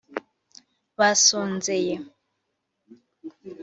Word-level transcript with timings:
basonzeye 0.97 1.95